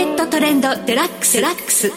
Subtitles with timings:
[0.00, 1.42] ケットトレンドデラックス。
[1.42, 1.92] ラックス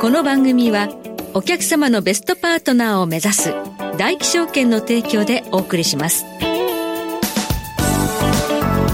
[0.00, 0.88] この番組は
[1.34, 3.52] お客様のベストパートナーを目指す
[3.98, 6.24] 大気証券の提供でお送りします。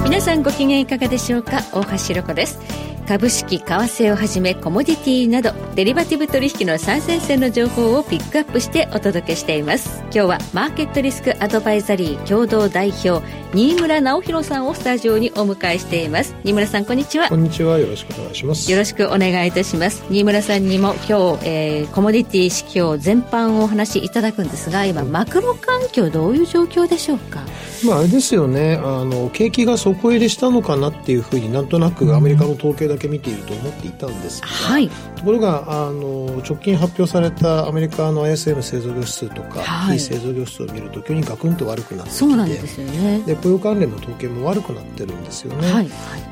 [0.05, 1.61] 皆さんご機嫌いかがでしょうか？
[1.75, 2.59] 大橋ろ子です。
[3.07, 10.01] 株式為替をはじめコモディティなどデリバティブ取引の最前線の情報をピックアップしてお届けしています。
[10.05, 13.23] 今日はマーケットリスクアドバイザリー共同代表
[13.57, 16.35] 新村直弘さんをスタジオにお迎えしています。
[16.45, 17.31] 新村さんこんにちは。
[17.31, 17.79] こんにちは。
[17.79, 18.71] よろしくお願いします。
[18.71, 20.05] よろしくお願いいたします。
[20.11, 27.41] 新村さんにも今日、えー、コモディティ指標全般をお話しいただくんですが今マクロ環境どういう状況でしょうか？
[27.87, 28.75] まあ、あれですよね。
[28.75, 45.89] あの景気が底入れしたのかなっていうふうになんとなくアメリカの統計だけ見ていると思っていたんですが、はい、ところがあの直近発表されたアメリカの ISM 製造業指数とか、はい、非製造業指数を見ると急にガクンと悪くなってきてそうなんですよ、ね、で雇用関連の統計も悪くなってるんですよね、はい、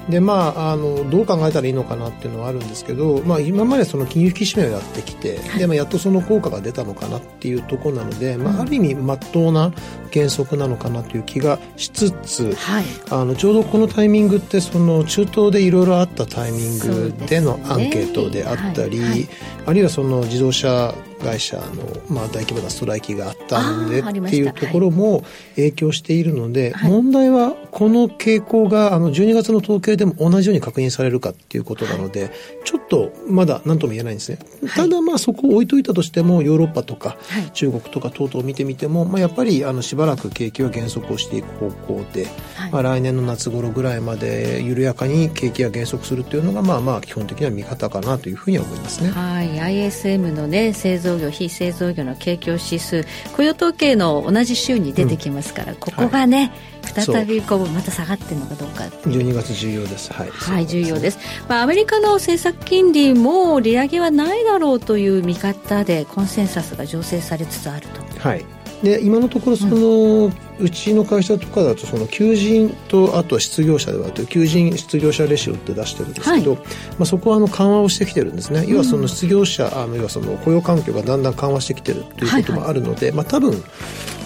[0.09, 9.73] でまああのどう考えたらいいのかなっていうのはあるんですけど、まあ、今までその金融引き締めをやってきて、でまあ、やっとその効果が出たのかなっていうところなので、まあ、ある意味まっとうな
[10.13, 19.29] 原則なのかなという気がしつつ、はい、あのちょうどこのタイミングってその中東でいろいろあったタイミングでのアンケートであったり、ねはいはい、
[19.67, 21.63] あるいはその自動車会社の、
[22.09, 25.25] まあ、大規模なストライキがあったんでっていうところも
[25.57, 32.33] 影響しているので、はい、問題はこの傾向があの12月の統計でも同じように確認されるかっていうことなので、はい、
[32.65, 34.39] ちょっとまだ何とも言えないんですね、
[34.75, 37.17] ただまあそこを置いといたとしてもヨーロッパとか
[37.53, 42.27] 中国とか等々を見てみても、まあ、やっぱりあのしばらく景気は減速をしていく方向で、
[42.73, 49.11] まあ、来年の夏頃ぐらいまで緩やかに景気が減速するっていうのがまあまあ基本的には見方かなというふうには思いますね。
[49.11, 53.05] はい、ISM のね製造業非製造業の景況指数
[53.37, 56.53] 雇用統計の同じ週に出てきますから、うん、ここがね、
[56.83, 60.13] はい、再びこうまた下がってるのかどうか12月重要です。
[60.13, 68.21] はい、はい、重要です、まあ、アメリカの政策金利も利上げはないだろうという見方でコンセンサスが醸成されつつあると。
[68.21, 68.45] はい。
[68.83, 76.67] で今のところその、うんうちの会社とかだとその求人とあと失業者ではという求人失業者レシオって出してるんですけど、はい、ま
[77.01, 83.63] あ、そこはあの緩和をしてきてるんですね、要はその失業者あの要はその雇用環境がだんだん緩和してきてるということもあるので、はいはい、まあ、多分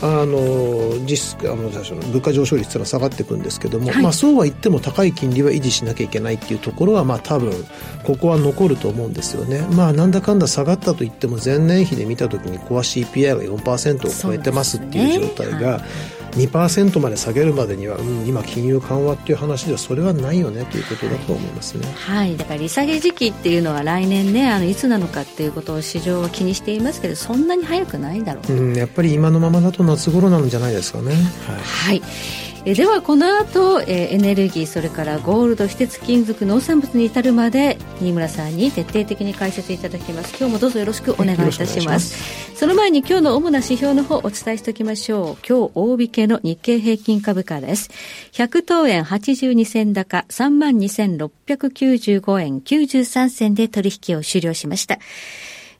[0.00, 7.52] あの実あの物価上昇率は下がっていくんですけども、はい、まあ、そうは言っても高い金利は維持しなきゃいけないっていうところはまあ多分
[8.04, 15.80] ここは残ると思うんですよね、まあ、なんだかんだ下がったといっても前年比で見た時にコア CPI が4%を超えてますっていう状態が、
[16.32, 31.12] 2%まで下げるまでには、うん、今金融緩和っていう話ではそれはないよねということだと思いますね、はい、だから利下げ時期っていうのは来年ねあのいつなのかっていうことを市場は気にしていますけどそんなに早くないだろう、うん、やっぱり今のままだと夏頃なんじゃないですかね。
[31.12, 40.36] はい、はいえではこの後、えエネルギーそれからゴールド非鉄金属農産物に至るまで新村さんに徹底的に解説いただきます。
[40.38, 42.54] 今日もどうぞよろしくお願いいたします。
[42.54, 45.46] その前に今日の主な指標の方お伝えしておきましょう。
[45.48, 47.88] 今日大引けの日経平均株価です。
[48.32, 54.98] 100等円82銭高3万2695円93銭で取引を終了しました。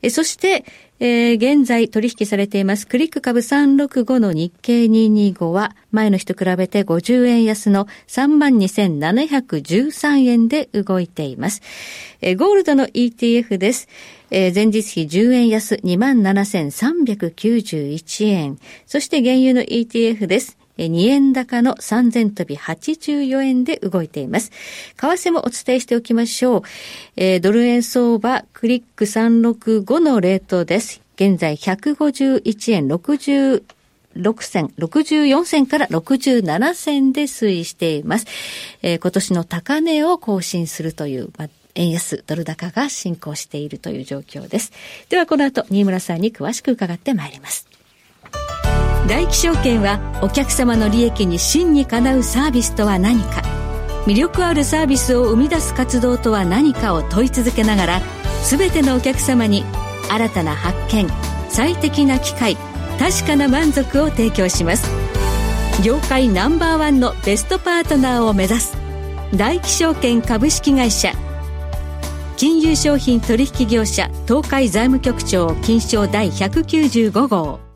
[0.00, 0.64] えそして
[1.00, 11.62] えー、現在取引されていますクリック株365の日経225は前の日と比べて50円安の32,713円で動いています。
[12.20, 13.86] えー、ゴールドの ETF です。
[14.30, 18.58] えー、前日比10円安27,391円。
[18.86, 20.57] そして原油の ETF です。
[20.86, 24.50] 2円高の3000飛び84円で動いています。
[24.96, 26.62] 為替もお伝えしておきましょう。
[27.16, 31.00] えー、ドル円相場クリック365のレートです。
[31.16, 33.62] 現在151円60
[34.16, 38.26] 6銭、64銭から67銭で推移しています。
[38.82, 44.72] えー、今年の高値を更新するという、ま、円安、ドル高が進行しているという状況です。
[45.08, 47.68] ではこの後、新村さんに詳しく伺ってまいります。
[49.08, 53.42] 大気証券はお客様の利益に真にかなうサービスとは何か。
[54.06, 58.00] 魅力あるサービスを生み出す活動とは何かを問い続けながら
[58.48, 59.64] 全てのお客様に
[60.08, 61.06] 新たな発見
[61.50, 62.56] 最適な機会
[62.98, 64.88] 確かな満足を提供します。
[65.84, 68.76] 業界ナンバーワンのベストパートナーを目指す
[69.34, 71.12] 大気証券株式会社。
[72.36, 77.67] 金融商品取引業者東海財務局長金賞第195号。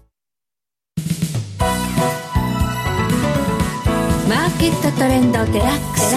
[4.29, 6.13] マーケットトレンドデラックス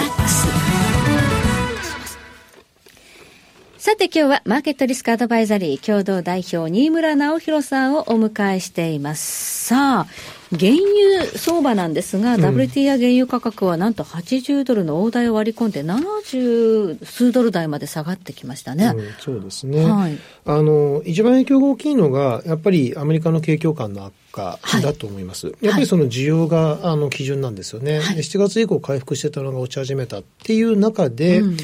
[3.78, 9.66] さて今日はマーケットリスクアドバイザリー共同代表新村直弘さんをお迎えしています。
[9.66, 10.06] さあ、
[10.52, 18.86] 原油相場なんですが、うん、WTI 原油価格はなんと80ドルの大台を割り込んで、70数ドル台まで下がってきましたね。
[18.86, 19.84] うん、そうですね。
[19.84, 25.48] はい、あの、一番影響が大きいのが、やっぱりアメリカの景況感の悪化だと思います。
[25.48, 28.00] はい、やっぱりその需要が、あの基準なんですよね。
[28.00, 31.56] はい、7月以降回復してたのが落ち始めたっていう中で、うん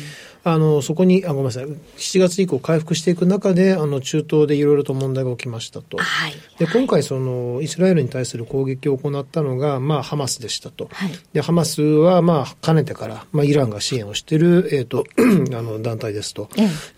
[0.44, 5.98] あの、そこに、あ、ごめんなさい、7月以降回復していく中で、あの、中東でいろいろと問題が起きましたと。
[5.98, 10.88] はい、で、今回、その、イスラエルに対する攻撃を行ったのが、まあ、ハマスでしたと。
[10.92, 15.04] はい、で、ハマスは、まあ、かねてから、まあ、イランが支援をしている、えっ、ー、と、
[15.56, 16.48] あの、団体ですと、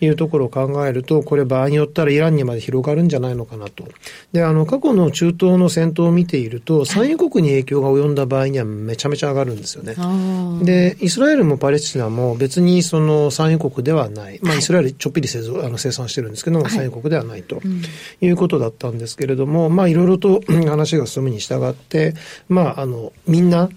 [0.00, 3.84] いうところを考えると、これ場合によったらイランにまで広がるんじゃないのかなと。
[4.32, 9.94] で、あの、過去の中東の戦闘を見ていると、産油国に影響が及んだ場合にはめちゃめちゃ上がるんですよね。
[10.64, 17.60] で、イスラエルもパレスチナも別にその産油国ではない、まあ、イスラエルちょっぴり製造あの生産してるんですけども、産油国ではないと、
[18.20, 22.14] いうことだったんですけれども、まあ、いろいろと話が進むに従がって、
[22.48, 23.68] まあ、あのみんな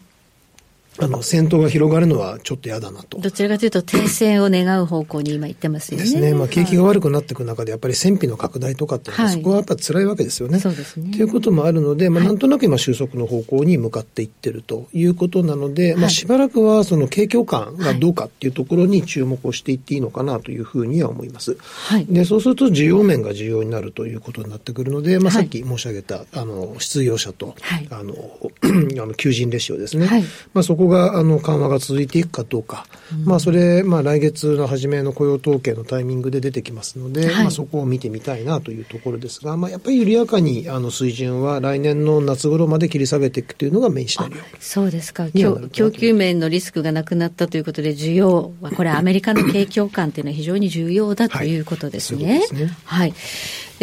[0.99, 3.19] あの、戦闘が広がるのはちょっと嫌だなと。
[3.19, 6.03] どちらかというと停戦を願う方向に今言ってますよね。
[6.03, 6.33] ですね。
[6.33, 10.59] まあ、景気が悪くなっていく中で、やっぱり戦費の拡大とかっていうのは、そこはやっぱり辛いわけですよね。
[10.59, 11.11] そうですね。
[11.11, 21.57] ということもあるので、まあ、なんとなく今収束の方向に向かっていってるということなので、まあ、しばらくはその景況感がどうかっていうところに注目をしていっていいのかなというふうには思います。
[21.61, 22.05] はい。
[22.05, 28.13] で、そうすると需要面が重要になるということになってくるので、まあ、さっき申し上げた、あの、失業者と、はい、あの、
[29.03, 30.07] あの、求人レシオですね。
[30.07, 30.23] はい。
[30.53, 44.37] まあ、そこが、あの、緩和が続いていくかどうか、うん、まあそれ、まあ来月の初めの雇用統計のタイミングで出てきますので、はい、まあそこを見てみたいなというところですが、まあやっぱり緩やかにあの水準は来年の夏頃まで切り下げていくというのがメインシナリオ。
[44.59, 45.27] そうですか。
[45.71, 52.41] 供給面のリスクがなくなったということで、需要は、これアメリカの景況感というのは非常に重要だということですね。
[52.49, 53.13] はい、ねはい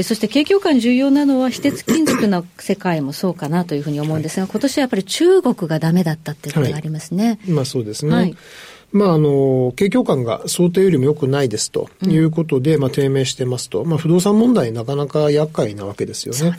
[0.03, 7.39] そして景況感重要なのは、非鉄金属の世界もそうかなというふうに思うんですが、今年はやっぱり中国がダメだったっていうことがありますね。
[7.47, 8.15] まあそうですね。
[8.15, 8.37] はい
[8.95, 13.85] まあ、あの、景況感が想定よりも良くないですということで、うん、まあ、低迷してますと。
[13.85, 16.57] まあ、不動産問題なかなか厄介なわけですよね。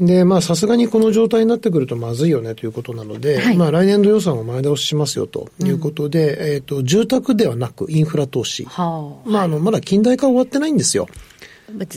[0.00, 8.64] でまあ、さすがにこの状態になってくるとまずいよねということなので、はい、まあ、来年度予算を前倒ししますよということで、うん、えっ、と、住宅ではなくインフラ投資。
[8.64, 11.08] はあ、まあ、あの、まだ近代化終わってないんですよ。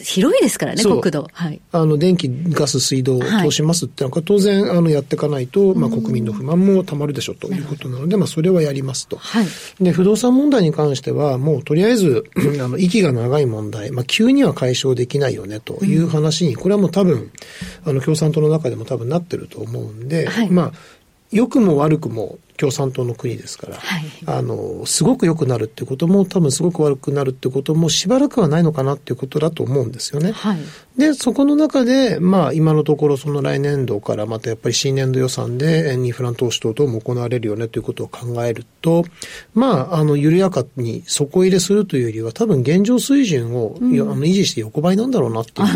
[0.04, 1.28] 広いですからね、国土。
[1.32, 1.62] はい。
[1.72, 9.18] あの、電気、ガス、水道を通しますってのは、当然、あの、やっていかないと、まあ、国民の不満もたまるでしょうということなので、まあ、それはやりますと。
[9.18, 9.46] はい。
[9.80, 12.26] で、不動産問題に関しては、もう、とりあえず、
[12.62, 17.32] あの、息が長い問題、まあ、急には解消できないよね、という話に、これはもう多分、
[17.86, 20.72] あの、共産党の中でも多分なってると思うんで、はい、まあ、
[21.32, 30.34] 良くも悪くも共産党の国ですから、はい、あの、すごく良くなるってことも、多分すごく悪くなるってこともしばらくはないのかなっていうことだと思うんですよね。
[30.34, 30.60] はい、
[30.98, 39.06] で、そこの中で、まあ、今のところその来年度からまたやっぱり新年度予算でインフラ投資等々も行われるよねということを考えると、
[39.54, 45.68] まあ、あの、緩やかに底入れするというよりは、多分現状水準を、うん、あの維持して横ばいなんだろうなっていう。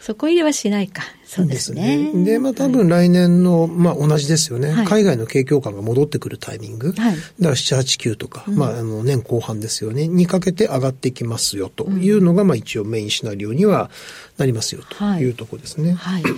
[0.00, 1.02] 底入れはしないか。
[1.30, 2.10] そうですね。
[2.24, 4.72] で、まあ多分来年の、まあ同じですよね。
[4.72, 6.90] はい、海外の景況感が戻ってくるタイミング。
[6.90, 10.08] はい、だから7、8、9とか、うん、まああの年後半ですよね。
[10.08, 13.92] にかけて上がってきますよというのが、まあ一応メインシナリオには
[14.38, 15.92] なりますよというところですね。
[15.92, 16.22] はい。
[16.24, 16.32] はい、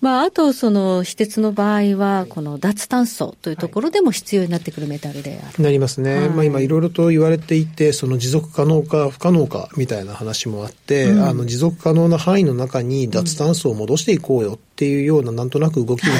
[0.00, 5.60] まああとその私鉄の場合は、この脱炭素というところでも必要になってくるメタルである。
[5.60, 6.28] なりますね。
[6.28, 16.10] まあ今いろいろと言われていて、その持続可能か不可能かみたいな話もあって、うん、あの持続可能な範囲の中に脱炭素を戻していこうよっていうようななんとなく動きが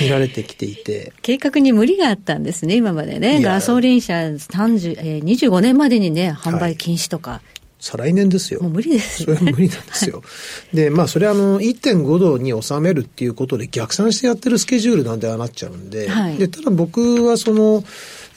[0.00, 3.40] 見られてきていて、計画に無理があったんですね今までね。
[3.42, 7.40] ガソリン車30、えー、25年までにね販売禁止とか、はい。
[7.84, 8.62] 再来年ですよ。
[8.62, 10.22] もう無理ですそれは無理なんですよ。
[10.72, 17.84] で、まあ、それはあの、1.5度に収めるっていうことで逆算してやってるスケジュールなんでああなっちゃうんで、はい、で、ただ僕はその、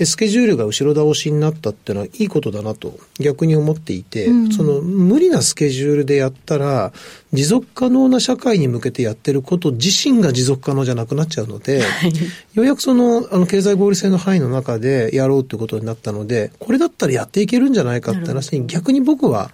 [0.05, 6.91] スケジュールが後ろ倒しになったっていうのはいいことだなと逆に思っていて、うん、その無理なスケジュールでやったら、
[7.33, 12.13] 持続可能な社会に向けてやってること自身が持続可能じゃなくなっちゃうので、はい、
[12.53, 19.51] ようやくその、あの、経済合理性の範囲の中でやろうってことになったので、これだったらやっていけるんじゃないかって話に逆に僕は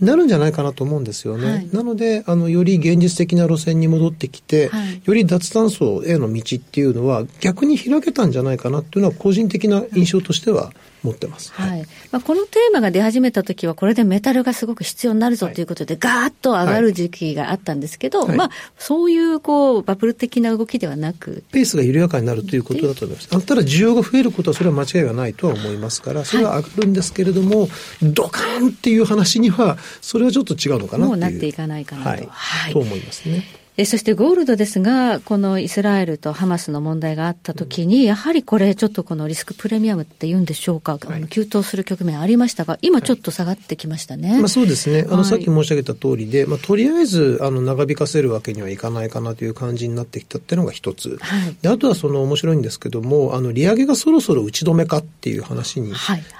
[0.00, 1.50] なるんじゃないかなと思うんですよね。
[1.50, 10.72] はい、なので、あの、より現実的な路線に戻ってきて、はい、より脱炭素への道っていうのは逆に開けたんじゃないかなっていうのは個人的な印象としては
[11.04, 11.52] 持ってます。
[11.52, 11.86] はい。
[12.10, 21.44] まあ、このテーマが出始めた時は、これでメタルがすごく必要になるぞということで、ガーッと上がる時期があったんですけど、はい、まあ、そういう、こう、バブル的な動きではなく。
[21.52, 23.28] ペースが緩やかになるということだと思います。
[23.30, 27.70] あただ、需要が増えることは、それは間違いがないとは思いますから、それは上がるんですけれども、はい、
[28.02, 32.08] ドカーンっていう話には、それはちょっと違うのかなもうなっていかないかなと。
[32.08, 32.28] はい。
[32.30, 33.63] はい、と思いますね。
[33.76, 44.30] えそしてゴールドですが、このイスラエルとハマスの問題があったときに、うん、やはりこれ、ちょっとこのリスクプレミアムっていうんでしょうか、はい、急騰する局面ありましたが、今ちょっと下がってきましたね。
[44.30, 45.04] はい、まあ、そうですね。
[45.10, 51.18] あの、さっき申し上げた通りで、まあ、とりあえず、あの、長引かせるわけにはいかないかなという感じになってきたっていうのが一つ。
[51.20, 55.92] はい、であとはその面白いんですけども、あの、利上げがそろそろ打ち止めかっていう話に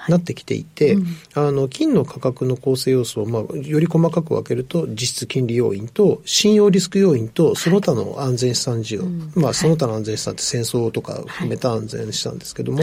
[0.07, 12.79] なってきていて、はいはいうん、あの、金の価格の構成要素を、まあ、より細かく分けると、実質金利要因と、信用リスク要因と、その他の安全資産事業、はい、まあ、その他の安全資産って戦争とか含めた安全資産ですけども、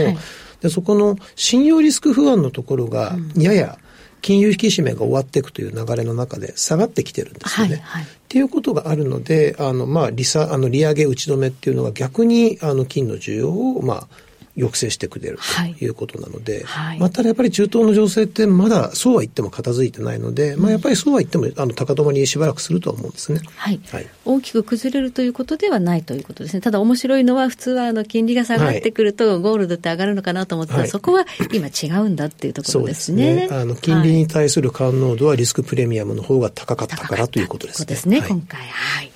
[0.60, 3.78] でそこの信用リスク不安のところが、やや、
[4.22, 7.76] 金融引き締めが終わっていくという流れの中で下がってきてるんですよね。
[7.76, 14.08] はいはい、っていうことがあるので、あの、まあ、利差、あの、利上げ打ち止めっていうのが逆に、あの、金の需要を、まあ、
[14.56, 15.88] 抑制してくれるとい。
[15.88, 26.60] うことなので、はい、まあ、ただやっぱり中東の情勢ってまだそうは言っても片付いてないので、うん、まあ、やっぱりそうは言ってもあの高止まりしばらくするとは思うんですね、はい、はい、大きく崩れるということではないということですね。
[26.60, 33.34] ただ面白いのは普通はあの金利が下がってくるとゴールドって上がるのかなと思ったら、そこは今違うんだっていうところですね。
[33.34, 33.48] ね。
[33.50, 37.86] あの金利に対する感濃度はリスクプレミアムの方が高かったからということですね。
[37.86, 38.60] ですね、今回。
[38.60, 39.10] はい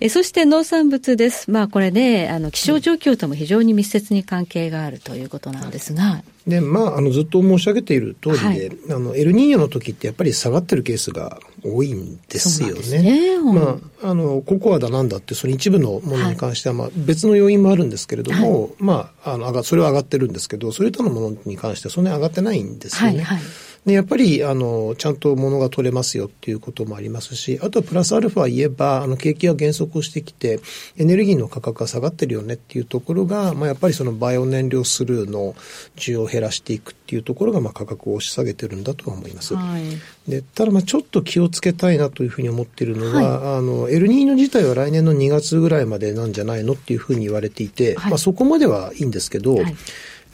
[0.00, 1.50] えそして農産物です。
[1.50, 6.22] まあこれね、あの気象状況とも非常に密接に関係があるということなんですが。
[6.46, 13.02] で、まあ、あの、ずっと申し上げている通りで、はい、あの、エルニーニョの時ってやっぱり下がってるケースが多いんですよね。
[13.02, 23.18] ねまあ、あの、ココアだなんだって、その一部のものに関しては、まあ、別の要因もあるんですけれども、はい、まあ、あの、それは上がってるんですけど、それとのものに関してはそんなに上がってないんですよね。
[23.18, 30.60] はいはいで、やっぱり、あの、ちゃんと物が取れますよっていうこともありますし、あとプラスアルファ言えば、あの、景気が減速をしてきて、
[30.96, 35.54] エネルギーの価格が下がってるよねっていうところが、まあ、やっぱりそのバイオ燃料スルーの
[35.96, 39.54] 需要を減らしていくっていうところが、まあ、価格を押し下げてるんだとは思います。
[39.54, 49.56] はい、で、ただ、まあ、ちょっと気をつけたいなというふうに思っているのは、はい、あの、エルニーニョ自体は来年の2月ぐらいまでなんじゃないのっていうふうに言われていて、はい、まあ、そこまではいいんですけど、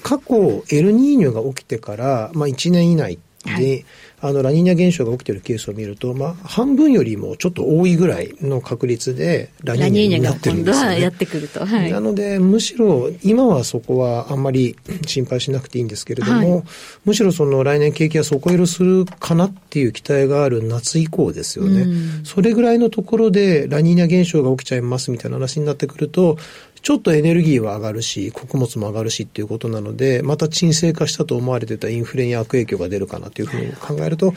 [0.02, 3.18] 過去、エルニーニョが起きてから、まあ、1年以内
[3.58, 3.84] で、
[4.20, 11.66] あの、ラニーニャ現象が起きているケースを見ると、まあ、半分よりもちょっと多いぐらいの確率で、ラニーニャになってるんですよ、ね、やってくると。
[11.66, 16.64] はい、なので、むしろ、今はそこはあんまり心配しなくていいんですけれども、はい、
[17.04, 21.86] むしろその来年景気が底入れするかなっていう期待がある夏以降ですよね。
[22.24, 26.38] それぐらいのところで、ラニーニャ現象が起きちゃいますみたいな話になってくると、
[26.84, 34.34] ちょっとエネルギーは上がるし、穀物も上がるしっていうことなので、また沈静化したと思われてたインフレに悪影響が出るかなというふうに考えると、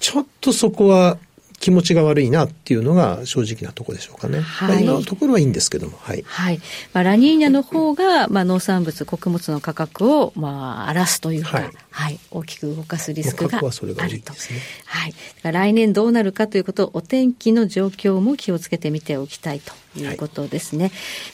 [0.00, 1.18] ちょっとそこは
[1.60, 4.40] 気持ちが悪いなっていうのが正直なところでしょうかね。
[4.40, 5.96] はい、今のところはいいんですけども。
[6.00, 6.24] はい。
[6.26, 6.60] はい。
[6.94, 14.32] まあ、ラニーニャの方が、まあ、農産物、穀物の価格を、まあ、荒らすというか、はい、はい、大きく動かすリスクがあると。
[14.32, 14.38] ね、
[14.86, 15.14] はい。
[15.42, 20.86] 来年どうなるかということを、お天気の状況も気をつけてみておきたいということですね。
[20.86, 20.92] はい、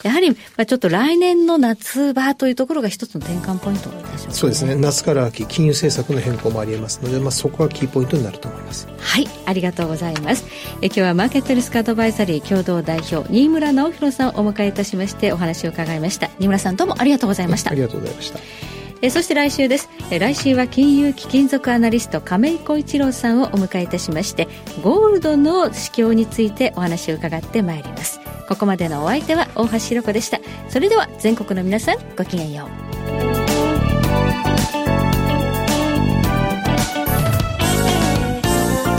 [0.09, 4.75] やはり、まあ、ちょっと来年の夏場というところが一つの転換ポイントでしょうか、ね、そうですね。
[4.75, 8.88] 夏から秋、金融政策の変更もありえますので、まあ、そこがキーポイントになると思います。
[8.99, 9.29] はい。
[9.47, 10.45] ありがとうございます。
[10.83, 16.31] え今日はマーケットリスクアドバイザリー共同代表、新村直弘さんをお迎えいたしまして、お話を伺いました。
[16.41, 17.71] 新村さんどうもありがとうございました。
[17.71, 18.78] ありがとうございました。
[19.00, 19.88] えそして来週です。
[20.11, 24.49] え来週は金融貴金属アナリスト亀井浩一郎さんをお迎えいたしまして
[24.83, 28.21] ゴールドの指標についてお話を伺ってまいります。
[28.49, 30.40] ここまでのお相手は大橋ひろ子でした。
[30.69, 32.88] それでは全国の皆さんごきげんよう。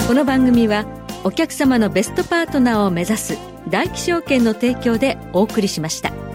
[0.08, 0.86] この番組は
[1.24, 3.38] お客様のベストパートナーを目指す
[3.70, 6.29] 大気証券の提供でお送りしました。